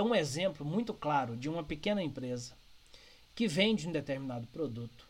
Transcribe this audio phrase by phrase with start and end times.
[0.00, 2.54] é um exemplo muito claro de uma pequena empresa
[3.34, 5.06] que vende um determinado produto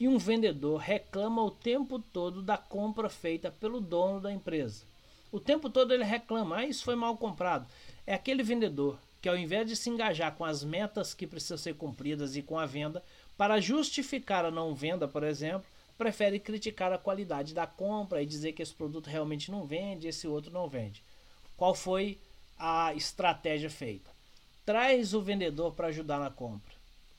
[0.00, 4.84] e um vendedor reclama o tempo todo da compra feita pelo dono da empresa.
[5.30, 7.68] O tempo todo ele reclama, ah, isso foi mal comprado.
[8.04, 11.76] É aquele vendedor que ao invés de se engajar com as metas que precisam ser
[11.76, 13.00] cumpridas e com a venda,
[13.38, 18.54] para justificar a não venda, por exemplo, prefere criticar a qualidade da compra e dizer
[18.54, 21.00] que esse produto realmente não vende, esse outro não vende.
[21.56, 22.18] Qual foi
[22.58, 24.11] a estratégia feita?
[24.64, 26.72] Traz o vendedor para ajudar na compra.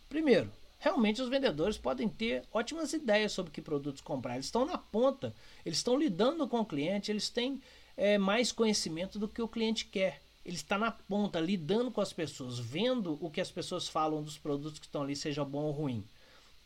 [0.08, 0.50] Primeiro,
[0.80, 4.36] realmente os vendedores podem ter ótimas ideias sobre que produtos comprar.
[4.36, 5.34] Eles estão na ponta,
[5.66, 7.62] eles estão lidando com o cliente, eles têm
[7.98, 10.22] é, mais conhecimento do que o cliente quer.
[10.46, 14.38] Ele está na ponta, lidando com as pessoas, vendo o que as pessoas falam dos
[14.38, 16.04] produtos que estão ali, seja bom ou ruim.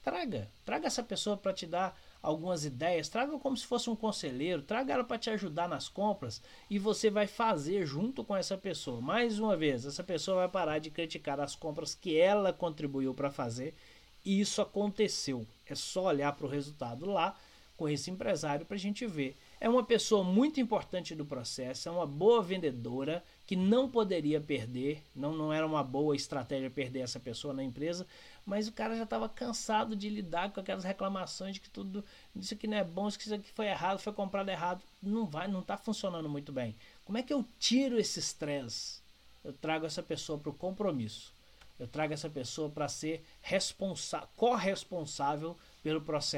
[0.08, 1.94] Traga, traga essa pessoa para te dar
[2.24, 6.42] algumas ideias, traga como se fosse um conselheiro, traga ela para te ajudar nas compras
[6.70, 9.02] e você vai fazer junto com essa pessoa.
[9.02, 13.30] Mais uma vez, essa pessoa vai parar de criticar as compras que ela contribuiu para
[13.30, 13.76] fazer
[14.24, 15.46] e isso aconteceu.
[15.66, 17.36] É só olhar para o resultado lá
[17.76, 21.92] com esse empresário para a gente ver é uma pessoa muito importante do processo, é
[21.92, 27.20] uma boa vendedora que não poderia perder, não, não era uma boa estratégia perder essa
[27.20, 28.06] pessoa na empresa,
[28.46, 32.04] mas o cara já estava cansado de lidar com aquelas reclamações de que tudo
[32.36, 35.62] isso aqui não é bom, isso aqui foi errado, foi comprado errado, não vai, não
[35.62, 36.76] está funcionando muito bem.
[37.04, 39.02] Como é que eu tiro esse estresse?
[39.44, 41.34] Eu trago essa pessoa para o compromisso.
[41.80, 43.24] Eu trago essa pessoa para ser
[44.36, 46.36] corresponsável pelo processo.